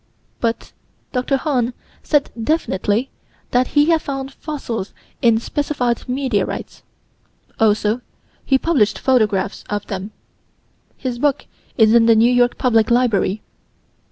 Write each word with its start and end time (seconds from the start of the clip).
But 0.39 0.71
Dr. 1.11 1.37
Hahn 1.37 1.75
said 2.01 2.31
definitely 2.33 3.11
that 3.51 3.67
he 3.77 3.91
had 3.91 4.01
found 4.01 4.33
fossils 4.33 4.95
in 5.21 5.37
specified 5.37 6.09
meteorites: 6.09 6.81
also 7.59 8.01
he 8.43 8.57
published 8.57 8.97
photographs 8.97 9.63
of 9.69 9.85
them. 9.85 10.09
His 10.97 11.19
book 11.19 11.45
is 11.77 11.93
in 11.93 12.07
the 12.07 12.15
New 12.15 12.31
York 12.31 12.57
Public 12.57 12.89
Library. 12.89 13.43